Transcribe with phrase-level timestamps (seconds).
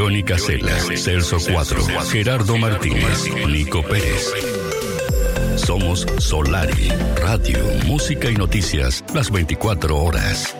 [0.00, 4.32] Johnny Casella, Celso 4, Gerardo Martínez, Nico Pérez.
[5.56, 6.88] Somos Solari,
[7.22, 10.56] radio, música y noticias las 24 horas.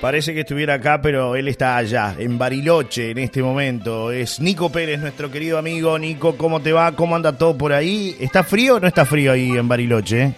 [0.00, 4.12] Parece que estuviera acá, pero él está allá, en Bariloche, en este momento.
[4.12, 5.98] Es Nico Pérez, nuestro querido amigo.
[5.98, 6.92] Nico, ¿cómo te va?
[6.92, 8.16] ¿Cómo anda todo por ahí?
[8.20, 10.32] ¿Está frío o no está frío ahí en Bariloche?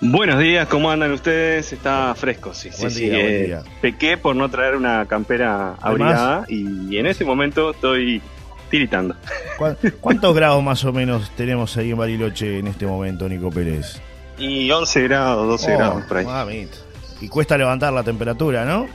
[0.00, 1.72] Buenos días, ¿cómo andan ustedes?
[1.72, 3.00] Está fresco, sí, sí, Buen sí.
[3.06, 3.62] día, buen Eh, día.
[3.80, 8.22] pequé por no traer una campera abrigada y en este momento estoy
[8.70, 9.16] tiritando.
[9.58, 14.00] ¿Cuán- ¿Cuántos grados más o menos tenemos ahí en Bariloche en este momento, Nico Pérez?
[14.38, 16.24] Y 11 grados, 12 Oh, grados por ahí.
[16.26, 16.76] mamita.
[17.20, 18.86] Y cuesta levantar la temperatura, ¿no?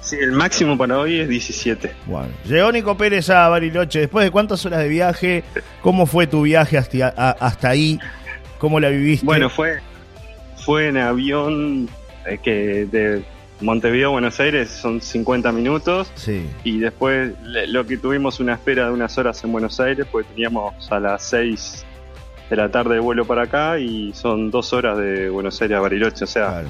[0.00, 1.92] Sí, el máximo para hoy es 17.
[2.06, 4.00] Bueno, llegó Nico Pérez a Bariloche.
[4.00, 5.44] Después de cuántas horas de viaje,
[5.80, 8.00] ¿cómo fue tu viaje hasta, a- hasta ahí?
[8.58, 9.24] ¿Cómo la viviste?
[9.24, 9.78] Bueno, fue,
[10.64, 11.88] fue en avión
[12.26, 13.22] eh, que de
[13.60, 16.10] Montevideo a Buenos Aires son 50 minutos.
[16.16, 20.06] Sí, y después le- lo que tuvimos una espera de unas horas en Buenos Aires,
[20.10, 21.84] pues teníamos a las 6
[22.50, 25.80] de la tarde de vuelo para acá y son dos horas de Buenos Aires a
[25.80, 26.68] Bariloche, o sea, claro.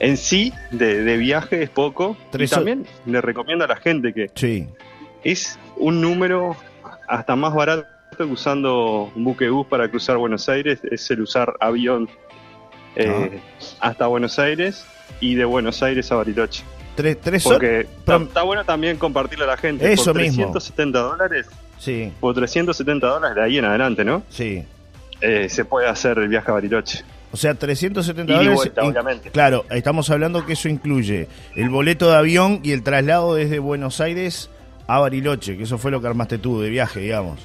[0.00, 2.16] en sí de, de viaje es poco.
[2.30, 4.66] Tres y también le recomiendo a la gente que Sí,
[5.22, 6.56] es un número
[7.08, 7.86] hasta más barato
[8.30, 12.08] usando un buque bus para cruzar Buenos Aires, es el usar avión
[12.96, 13.40] eh,
[13.80, 14.84] hasta Buenos Aires
[15.20, 16.62] y de Buenos Aires a Bariloche.
[16.96, 17.42] tres, tres.
[17.44, 19.92] Porque está, bueno también compartirle a la gente.
[19.92, 20.44] Eso por mismo.
[20.52, 21.46] 370 dólares,
[21.78, 24.22] Sí, por 370 dólares de ahí en adelante, ¿no?
[24.30, 24.64] sí.
[25.24, 27.04] Eh, se puede hacer el viaje a Bariloche.
[27.30, 28.56] O sea, 370 Ida y dólares.
[28.56, 29.30] vuelta, obviamente.
[29.30, 34.00] Claro, estamos hablando que eso incluye el boleto de avión y el traslado desde Buenos
[34.00, 34.50] Aires
[34.88, 37.38] a Bariloche, que eso fue lo que armaste tú de viaje, digamos.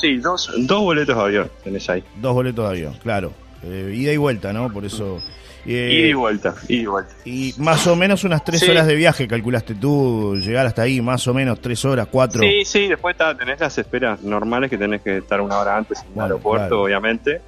[0.00, 2.02] Sí, dos, dos boletos de avión tenés ahí.
[2.16, 3.32] Dos boletos de avión, claro.
[3.64, 4.72] Eh, ida y vuelta, ¿no?
[4.72, 5.20] Por eso.
[5.64, 7.14] eh, ida y vuelta, ida y vuelta.
[7.24, 8.70] y más o menos unas tres Sí.
[8.70, 12.42] horas de viaje, calculaste tú, llegar hasta ahí, más o menos tres horas, cuatro.
[12.42, 16.02] Sí, sí, después está, tenés las esperas normales que tenés que estar una hora antes
[16.02, 16.82] en el aeropuerto, claro.
[16.82, 17.40] obviamente.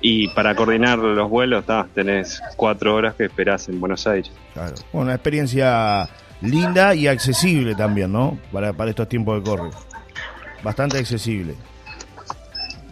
[0.00, 4.30] Y para coordinar los vuelos, está, tenés cuatro horas que esperás en Buenos Aires.
[4.54, 4.74] Claro.
[4.92, 6.08] Bueno, una experiencia
[6.42, 8.38] linda y accesible también, ¿no?
[8.52, 9.70] Para, para estos tiempos de corre.
[10.62, 11.54] Bastante accesible.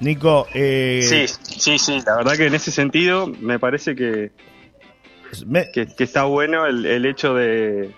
[0.01, 1.27] Nico, eh, Sí,
[1.59, 2.03] sí, sí.
[2.07, 4.33] La verdad que en ese sentido me parece que,
[5.47, 7.91] me- que, que está bueno el, el hecho de,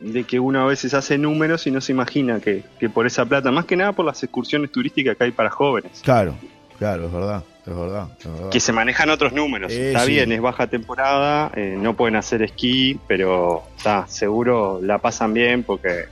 [0.00, 3.24] de que uno a veces hace números y no se imagina que, que por esa
[3.26, 6.34] plata, más que nada por las excursiones turísticas que hay para jóvenes, claro,
[6.78, 8.50] claro, es verdad, es verdad, es verdad.
[8.50, 9.70] que se manejan otros números.
[9.72, 10.12] Eh, está sí.
[10.12, 15.62] bien, es baja temporada, eh, no pueden hacer esquí, pero está seguro la pasan bien
[15.62, 16.06] porque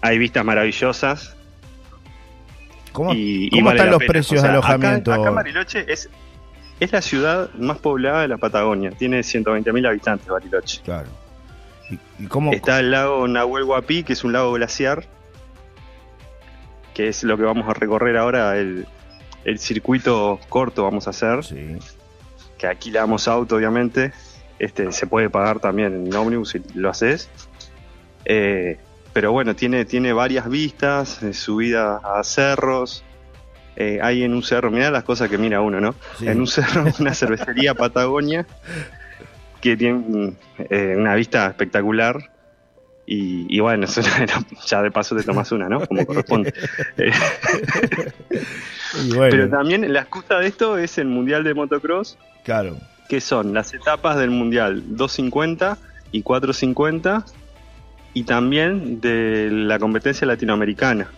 [0.00, 1.35] hay vistas maravillosas.
[2.96, 4.08] ¿Cómo, y, y cómo vale están los pena.
[4.12, 5.12] precios O sea, de acá- alojamiento?
[5.12, 6.08] Acá, en Bariloche es,
[6.80, 8.90] es la ciudad más poblada de la Patagonia.
[8.90, 10.80] Tiene 120.000 habitantes Bariloche.
[10.84, 11.08] Claro.
[11.90, 12.52] ¿Y, y cómo?
[12.52, 15.04] Está el lago Nahuel Huapi, que es un lago glaciar,
[16.94, 18.86] que es lo que vamos a recorrer ahora, el,
[19.44, 21.76] el circuito corto vamos a hacer, Sí,
[22.58, 24.12] que alquilamos auto obviamente,
[24.58, 27.28] este se puede pagar también en ómnibus si lo haces.
[28.24, 28.78] Eh,
[29.16, 33.02] pero bueno, tiene, tiene varias vistas, eh, subida a cerros.
[33.74, 35.94] Eh, hay en un cerro, mirá las cosas que mira uno, ¿no?
[36.18, 36.28] Sí.
[36.28, 38.44] En un cerro, una cervecería Patagonia
[39.62, 40.34] que tiene
[40.68, 42.30] eh, una vista espectacular.
[43.06, 44.26] Y, y bueno, eso ya,
[44.66, 45.80] ya de paso te tomas una, ¿no?
[45.86, 46.52] Como corresponde.
[49.02, 52.76] Y bueno, pero también la excusa de esto es el Mundial de Motocross, claro.
[53.08, 55.78] que son las etapas del Mundial 250
[56.12, 57.24] y 450
[58.16, 61.08] y también de la competencia latinoamericana.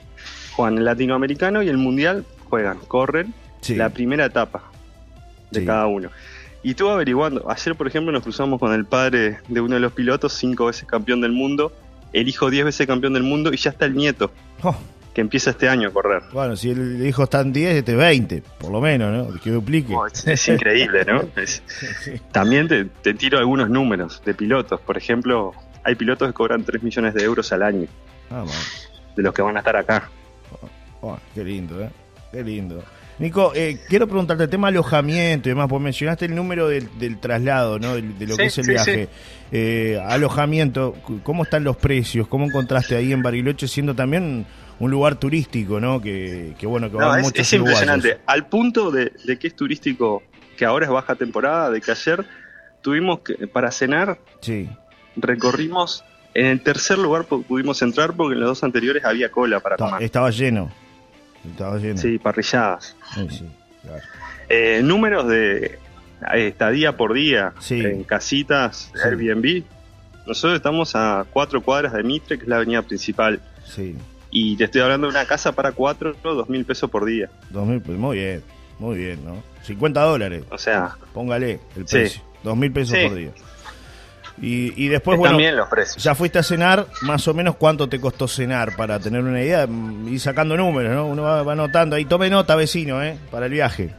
[0.57, 3.77] Juegan el latinoamericano y el Mundial juegan, corren Sí.
[3.77, 4.65] la primera etapa
[5.53, 5.67] de Sí.
[5.67, 6.11] cada uno.
[6.65, 9.93] Y estuve averiguando, ayer por ejemplo nos cruzamos con el padre de uno de los
[9.93, 11.73] pilotos, cinco veces campeón del mundo,
[12.13, 14.33] el hijo diez veces campeón del mundo y ya está el nieto,
[14.65, 14.75] Oh,
[15.15, 16.23] que empieza este año a correr.
[16.33, 19.41] bueno, si el hijo está en 10, este 20, por lo menos, ¿no?
[19.41, 19.95] Que duplique.
[19.95, 21.23] Oh, es, es increíble, ¿no?
[21.41, 21.63] Es-
[22.33, 24.81] También te, te tiro algunos números de pilotos.
[24.81, 25.55] Por ejemplo,
[25.89, 27.87] hay pilotos que cobran 3 millones de euros al año,
[28.31, 28.45] Ah,
[29.17, 30.09] de los que van a estar acá.
[31.01, 31.89] Oh, qué lindo, ¿eh?
[32.31, 32.83] Qué lindo.
[33.19, 37.19] Nico, eh, quiero preguntarte el tema alojamiento y demás, porque mencionaste el número del, del
[37.19, 37.95] traslado, ¿no?
[37.95, 39.09] De, lo Sí, que es el sí, viaje.
[39.51, 42.29] Eh, alojamiento, ¿cómo están los precios?
[42.29, 44.45] ¿Cómo encontraste ahí en Bariloche siendo también
[44.79, 46.01] un lugar turístico, ¿no?
[46.01, 48.19] Que, que bueno, que No, van es, muchos es impresionante.
[48.27, 50.23] Al punto de, de que es turístico,
[50.57, 52.25] que ahora es baja temporada, de que ayer
[52.83, 54.69] tuvimos que, para cenar, Sí,
[55.21, 56.05] recorrimos,
[56.35, 59.77] en el tercer lugar pu- pudimos entrar porque en los dos anteriores había cola para
[59.77, 60.03] comer.
[60.03, 60.71] estaba lleno.
[61.49, 61.97] Estaba lleno.
[61.99, 62.97] Sí, parrilladas.
[63.15, 63.45] Sí, sí,
[63.83, 64.03] claro.
[64.49, 65.79] Eh, números de
[66.35, 67.81] eh, estadía por día Sí.
[67.81, 68.93] en casitas.
[69.05, 69.63] Airbnb,
[70.27, 73.41] nosotros estamos a cuatro cuadras de Mitre, que es la avenida principal.
[73.65, 73.97] Sí.
[74.31, 77.31] Y te estoy hablando de una casa para cuatro, dos mil pesos por día.
[77.51, 78.43] Dos mil, pues muy bien,
[78.79, 79.43] muy bien, ¿no?
[79.63, 82.21] 50 dólares, O sea, póngale el precio.
[82.43, 83.31] Dos mil pesos por día.
[84.41, 86.03] Y, y después, están bueno, bien los precios.
[86.03, 89.67] ya fuiste a cenar, más o menos cuánto te costó cenar para tener una idea
[90.07, 91.07] y sacando números, ¿no?
[91.07, 93.19] Uno va, va anotando ahí, tome nota, vecino, ¿eh?
[93.31, 93.91] Para el viaje.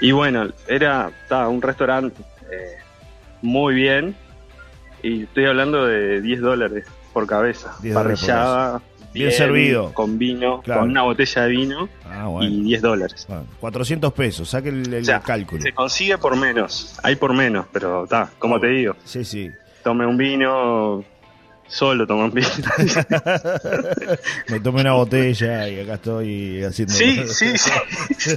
[0.00, 2.76] Y bueno, era estaba un restaurante eh,
[3.42, 4.16] muy bien.
[5.02, 7.74] Y estoy hablando de 10 dólares por cabeza.
[7.82, 9.92] 10 dólares por Parrillada, Bien servido.
[9.92, 10.82] Con vino, Claro.
[10.82, 12.64] con una botella de vino Ah, y bueno.
[12.64, 13.24] 10 dólares.
[13.28, 15.62] Bueno, 400 pesos, saque el, el O sea, cálculo.
[15.62, 16.98] Se consigue por menos.
[17.02, 18.94] Hay por menos, pero está, como te digo.
[19.04, 19.50] Sí, sí.
[19.82, 21.04] Tome un vino,
[21.70, 22.48] solo toma un vino.
[24.48, 26.92] Me tomé una botella y acá estoy haciendo.
[26.94, 27.70] Sí, sí, sí.
[28.18, 28.36] Sí.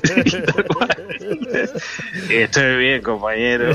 [2.29, 3.73] Estoy bien, compañero.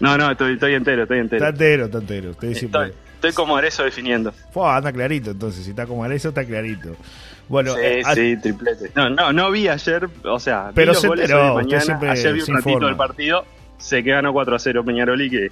[0.00, 1.44] No, no, estoy, estoy entero, estoy entero.
[1.46, 2.32] Está entero, está entero.
[2.40, 4.32] Siempre- Estoy, estoy como Arezo definiendo.
[4.52, 5.64] Fua, anda clarito, entonces.
[5.64, 6.94] Si está como eso, está clarito.
[7.48, 8.90] Bueno, sí, eh, sí, triplete.
[8.94, 11.76] No, no, no vi ayer, o sea, vi Pero los se goles enteró, hoy de
[11.76, 12.10] mañana.
[12.12, 12.86] ayer vi un se ratito informa.
[12.88, 13.44] del partido,
[13.78, 15.50] sé que ganó 4 a 0 Peñaroli que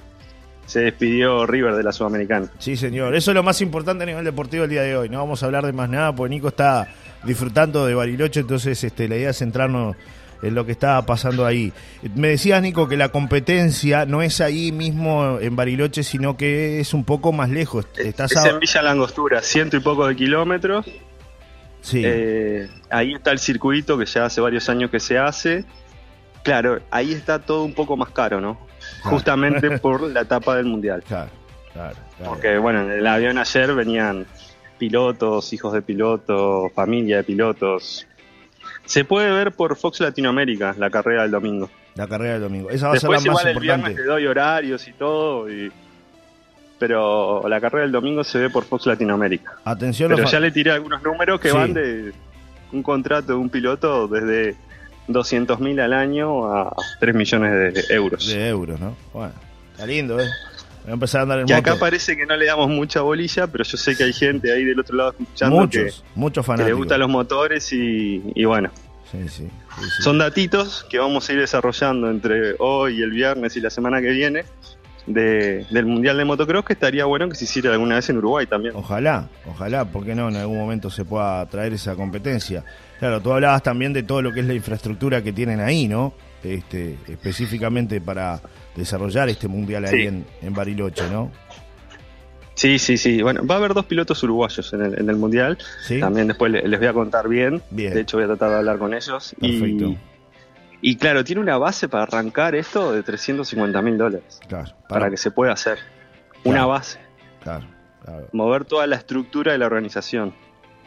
[0.66, 2.48] se despidió River de la Sudamericana.
[2.58, 3.14] Sí, señor.
[3.14, 5.08] Eso es lo más importante a nivel deportivo el día de hoy.
[5.08, 6.88] No vamos a hablar de más nada, porque Nico está
[7.24, 9.96] disfrutando de Bariloche, entonces este, la idea es centrarnos
[10.42, 11.72] en lo que está pasando ahí.
[12.14, 16.92] Me decías, Nico, que la competencia no es ahí mismo en Bariloche, sino que es
[16.94, 17.86] un poco más lejos.
[17.96, 20.84] Estás es a- en Villa Langostura, ciento y poco de kilómetros.
[21.80, 25.64] Sí, Eh, ahí está el circuito que ya hace varios años que se hace.
[26.42, 28.65] Claro, ahí está todo un poco más caro, ¿no?
[29.06, 29.16] Claro.
[29.18, 31.02] Justamente por la etapa del mundial.
[31.06, 31.30] claro,
[31.72, 32.30] claro, claro.
[32.32, 34.26] Porque, bueno, en el avión ayer venían
[34.78, 38.06] pilotos, hijos de pilotos, familia de pilotos.
[38.84, 41.70] Se puede ver por Fox Latinoamérica la carrera del domingo.
[41.94, 42.68] La carrera del domingo.
[42.70, 44.02] Esa va a ser la más igual el viernes importante.
[44.02, 45.72] te doy horarios y todo, y-
[46.78, 49.54] pero la carrera del domingo se ve por Fox Latinoamérica.
[49.64, 51.56] Atención, Pero ya le tiré algunos números que Sí.
[51.56, 52.12] van de
[52.72, 54.54] un contrato de un piloto desde
[55.08, 58.26] 200 mil al año a 3 millones de euros.
[58.26, 58.96] de euros, ¿no?
[59.12, 59.32] Bueno,
[59.72, 60.28] está lindo, ¿eh?
[60.82, 61.70] Voy a empezar a andar en Que moto.
[61.70, 64.64] acá parece que no le damos mucha bolilla, pero yo sé que hay gente ahí
[64.64, 66.78] del otro lado escuchando muchos, muchos que, que le fanáticos.
[66.78, 68.70] gustan los motores y, y bueno,
[69.10, 69.48] Sí, sí, sí,
[69.84, 70.02] sí.
[70.02, 74.10] son datitos que vamos a ir desarrollando entre hoy, el viernes y la semana que
[74.10, 74.44] viene
[75.06, 78.46] de- del Mundial de Motocross que estaría bueno que se hiciera alguna vez en Uruguay
[78.46, 78.74] también.
[78.76, 82.64] Ojalá, ojalá, porque no, en algún momento se pueda traer esa competencia.
[82.98, 86.14] Claro, tú hablabas también de todo lo que es la infraestructura que tienen ahí, ¿no?
[86.42, 88.40] Este, específicamente para
[88.74, 91.30] desarrollar este mundial ahí en, en Bariloche, ¿no?
[92.54, 93.20] Sí, sí, sí.
[93.20, 95.58] Bueno, va a haber dos pilotos uruguayos en el, en el Mundial.
[95.82, 96.00] Sí.
[96.00, 97.62] También después le- les voy a contar bien.
[97.70, 97.92] Bien.
[97.92, 99.34] De hecho, voy a tratar de hablar con ellos.
[99.38, 99.84] Perfecto.
[99.84, 99.98] Y,
[100.82, 104.40] y claro, tiene una base para arrancar esto de 350 mil dólares.
[104.48, 105.78] Claro, Para que se pueda hacer.
[106.44, 106.98] Una base.
[107.42, 107.64] claro,
[108.04, 110.32] claro, Mover toda la estructura de la organización.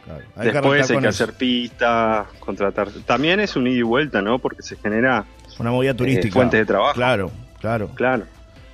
[0.04, 0.24] claro.
[0.36, 1.24] Hay Después hay que eso.
[1.24, 2.88] hacer pista, contratar.
[3.04, 4.38] También es un ida y vuelta, ¿no?
[4.38, 5.24] Porque se genera
[5.58, 6.32] una movida eh, turística.
[6.32, 6.94] fuente de trabajo.
[6.94, 7.90] Claro, claro.
[7.94, 8.24] Claro.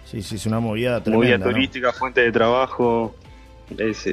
[0.05, 1.47] Sí, sí, es una movida Movida tremenda.
[1.47, 1.53] ¿no?
[1.53, 3.17] turística, fuente de trabajo.
[3.77, 4.09] Es,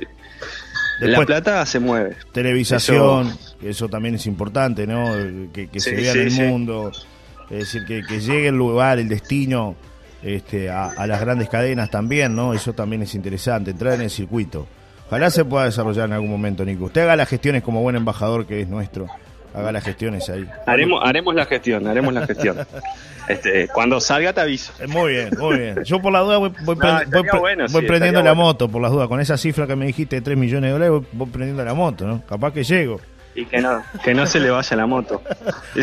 [0.99, 2.15] eh, la Después- plata se mueve.
[2.31, 5.13] Televisación, que eso también es importante, ¿no?
[5.53, 6.41] Que, que se vea sí, en el sí.
[6.41, 6.91] mundo,
[7.49, 9.75] es decir, que, que llegue el lugar, el destino
[10.21, 12.53] este, a, a las grandes cadenas también, ¿no?
[12.53, 14.67] Eso también es interesante, entrar en el circuito.
[15.07, 16.85] Ojalá se pueda desarrollar en algún momento, Nico.
[16.85, 19.07] Usted haga las gestiones como buen embajador que es nuestro,
[19.53, 20.45] haga las gestiones ahí.
[20.65, 22.57] Haremos, haremos la gestión, haremos la gestión.
[23.25, 24.73] Este, cuando salga te aviso.
[24.81, 25.81] Eh, Muy bien, muy bien.
[25.85, 28.21] Yo por la duda voy, voy, No, pre- estaría voy pre- bueno, voy sí, prendiendo
[28.21, 28.43] la bueno.
[28.47, 29.07] moto, por las dudas.
[29.07, 31.73] Con esa cifra que me dijiste de 3 millones de dólares, voy, voy prendiendo la
[31.73, 32.21] moto, ¿no?
[32.25, 32.99] Capaz que llego.
[33.33, 35.21] Y que no, que no se le vaya la moto.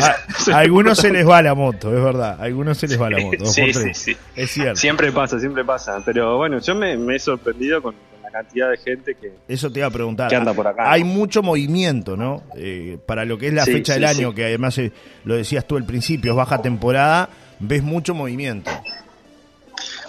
[0.51, 2.37] A, a algunos se les va la moto, es verdad.
[2.39, 3.43] A algunos se les va la moto.
[3.47, 4.17] Sí, sí, sí.
[4.35, 4.75] Es cierto.
[4.75, 5.99] Siempre pasa, siempre pasa.
[6.05, 7.95] Pero bueno, yo me, me he sorprendido con
[8.31, 10.29] la cantidad de gente que, Eso te iba a preguntar.
[10.29, 10.91] que anda por acá.
[10.91, 11.07] Hay ¿no?
[11.09, 12.43] mucho movimiento, ¿no?
[12.55, 14.19] Eh, para lo que es la Sí, fecha sí, del sí.
[14.21, 14.91] año, que además eh,
[15.25, 18.71] lo decías tú al principio, es baja temporada, ves mucho movimiento.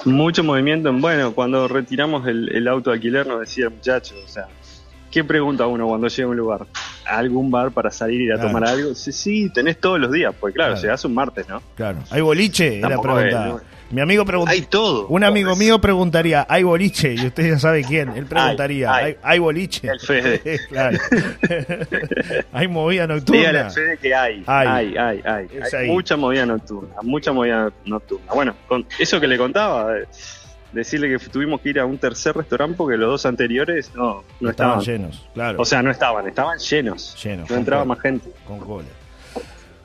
[0.05, 0.89] Mucho movimiento.
[0.89, 4.49] en- Bueno, cuando retiramos el, el auto de alquiler nos decía el muchacho, o sea,
[5.13, 6.67] ¿qué pregunta uno cuando llega a un lugar?
[7.07, 8.49] ¿A algún bar para salir y ir a Claro.
[8.49, 8.95] tomar algo?
[8.95, 10.83] Sí, sí, tenés todos los días, pues claro, Claro.
[10.83, 11.63] llegás un martes, ¿no?
[11.77, 11.99] Claro.
[12.11, 12.79] ¿Hay boliche?
[12.79, 13.47] Era pregunta.
[13.47, 13.61] no.
[13.91, 14.53] Mi amigo pregunta.
[14.53, 15.07] Hay todo.
[15.09, 17.13] Un amigo mío preguntaría, ¿hay boliche?
[17.15, 18.09] Y usted ya sabe quién.
[18.17, 19.17] Él preguntaría, ¿hay, hay.
[19.23, 19.87] hay boliche?
[19.87, 20.61] El Fede.
[20.71, 20.99] claro.
[22.53, 23.67] ¿Hay movida Dígale nocturna?
[23.67, 24.43] a Fede que hay.
[24.47, 24.97] Hay.
[24.97, 28.33] Hay, hay, mucha movida nocturna, mucha movida nocturna.
[28.35, 30.07] Bueno, con eso que le contaba, eh,
[30.73, 34.51] decirle que tuvimos que ir a un tercer restaurante porque los dos anteriores no, no
[34.51, 34.99] Estaban estaban.
[35.01, 35.61] llenos, claro.
[35.61, 37.17] O sea, no estaban, estaban llenos.
[37.23, 38.31] Llenos, No entraba más gente.
[38.47, 38.89] Con cola.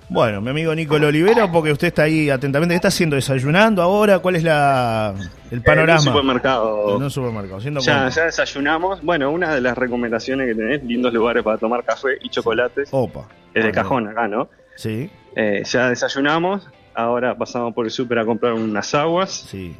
[0.10, 2.72] Bueno, mi amigo Nico lo libero porque usted está ahí atentamente.
[2.72, 3.18] ¿Qué está haciendo?
[3.18, 4.20] ¿Desayunando ahora?
[4.20, 5.14] ¿Cuál es la,
[5.52, 6.00] el panorama?
[6.02, 6.96] En un supermercado.
[6.96, 7.58] En un supermercado.
[7.58, 9.02] haciendo Ya, ya desayunamos.
[9.04, 12.88] Bueno, una de las recomendaciones que tenés, lindos lugares para tomar café y chocolates.
[12.94, 13.28] Opa.
[13.54, 14.48] Es de cajón acá, ¿no?
[14.78, 16.66] Sí, Eh, ya desayunamos.
[16.96, 19.32] Ahora pasamos por el súper a comprar unas aguas.
[19.52, 19.76] sí.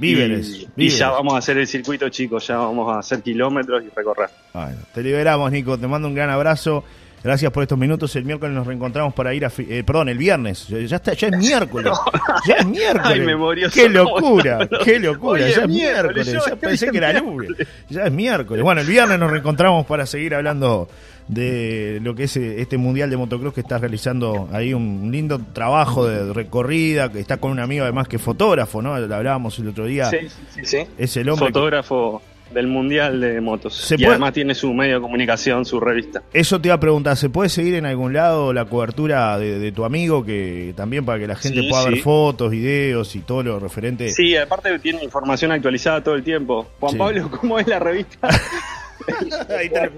[0.00, 0.66] Víveres.
[0.76, 2.46] Y, ya vamos a hacer el circuito, chicos.
[2.46, 4.30] Ya vamos a hacer kilómetros y recorrer.
[4.54, 5.78] Bueno, te liberamos, Nico.
[5.78, 6.84] Te mando un gran abrazo.
[7.22, 8.14] Gracias por estos minutos.
[8.16, 9.50] El miércoles nos reencontramos para ir a.
[9.50, 10.66] fi- eh, perdón, el viernes.
[10.68, 11.92] Ya está, ya es miércoles.
[12.46, 13.12] Ya es miércoles.
[13.12, 13.74] Ay, memorioso.
[13.74, 15.42] Qué locura, qué locura.
[15.44, 17.50] Oye, ya es miércoles, Ya pensé que era lunes.
[17.90, 18.62] Ya es miércoles.
[18.64, 20.88] Bueno, el viernes nos reencontramos para seguir hablando
[21.28, 25.40] de lo que es eh, este mundial de motocross que está realizando ahí un lindo
[25.52, 28.98] trabajo de recorrida, que está con un amigo además que es fotógrafo, ¿no?
[28.98, 30.10] Lo hablábamos el otro día.
[30.10, 30.16] Sí,
[30.54, 30.78] sí, sí.
[30.98, 32.22] Es el hombre que- Fotógrafo
[32.52, 33.74] del Mundial de Motos.
[33.76, 36.22] Se y puede- además tiene su medio de comunicación, su revista.
[36.32, 39.72] Eso te iba a preguntar, ¿se puede seguir en algún lado la cobertura de, de
[39.72, 40.24] tu amigo?
[40.24, 44.10] que También para que la gente Sí, pueda ver fotos, videos y todo lo referente.
[44.12, 46.68] Sí, aparte tiene información actualizada todo el tiempo.
[46.80, 46.98] Juan Sí.
[46.98, 48.28] Pablo, ¿cómo es la revista?
[49.58, 49.90] Ahí te-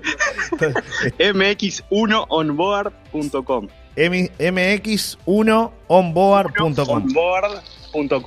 [1.33, 3.69] mx1onboard.com.
[3.97, 7.07] M- mx1onboard.com.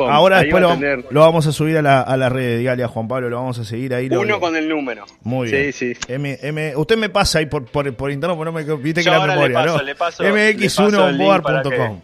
[0.09, 2.29] Ahora Ahí después va lo, a tener lo vamos a subir a la, a la
[2.29, 2.59] red.
[2.59, 4.09] Dígale a Juan Pablo, lo vamos a seguir ahí.
[4.09, 5.05] lo- uno con el número.
[5.23, 5.73] Muy sí, bien.
[5.73, 9.03] Sí, M, M- usted me pasa ahí por, por, por interno, porque no me viste
[9.03, 9.83] que la ahora le memoria, paso, ¿no?
[9.83, 10.37] le paso- le paso
[11.07, 11.99] el link para mx1onboard.com.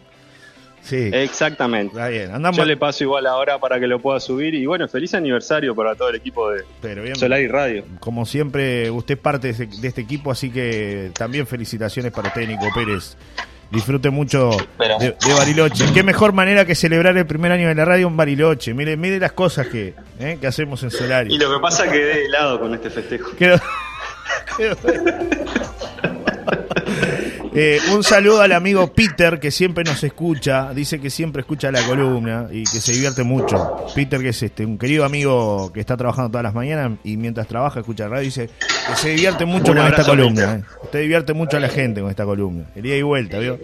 [0.84, 1.94] Sí, Exactamente.
[1.96, 2.32] está bien.
[2.34, 4.56] Andamos, Yo le paso igual ahora para que lo pueda subir.
[4.56, 7.16] Y bueno, feliz aniversario para todo el equipo de pero bien.
[7.16, 7.84] Solar y Radio.
[8.00, 12.48] Como siempre, usted es parte de, de este equipo, así que también felicitaciones para usted,
[12.48, 13.16] Nico Pérez.
[13.72, 15.86] Disfrute mucho Pero- de, de Bariloche.
[15.94, 18.74] Qué mejor manera que celebrar el primer año de la radio en Bariloche.
[18.74, 21.34] Mire, mire las cosas que, eh, que hacemos en Solari.
[21.34, 23.32] Y lo que pasa es que de helado con este festejo.
[23.38, 23.62] Quedó-
[24.58, 24.76] quedó-
[27.54, 31.82] Eh, un saludo al amigo Peter que siempre nos escucha, dice que siempre escucha la
[31.84, 33.76] columna y que se divierte mucho.
[33.94, 37.48] Peter que es este un querido amigo que está trabajando todas las mañanas y mientras
[37.48, 38.50] trabaja escucha radio dice
[38.88, 40.56] que se divierte mucho Un con esta columna.
[40.56, 40.64] Eh.
[40.84, 42.66] Usted divierte mucho a la gente con esta columna.
[42.74, 43.60] El día y vuelta, ¿vio?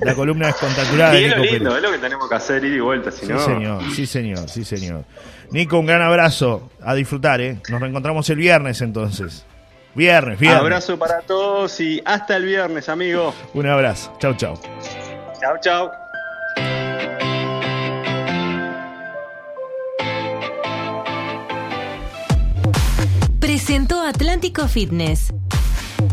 [0.00, 2.74] La columna descontracturada Y de es lo lindo, es lo que tenemos que hacer, ir
[2.74, 3.44] y vuelta, si Sí, no.
[3.44, 5.04] señor, sí, señor, sí, señor.
[5.52, 6.68] Nico, un gran abrazo.
[6.82, 7.58] A disfrutar, ¿eh?
[7.68, 9.44] Nos reencontramos el viernes entonces.
[9.94, 10.60] Viernes, viernes.
[10.60, 13.34] Abrazo para todos y hasta el viernes, amigos.
[13.54, 14.12] Un abrazo.
[14.18, 14.58] Chau, chau.
[15.40, 15.92] Chao, chao.
[23.40, 25.32] Presentó Atlántico Fitness.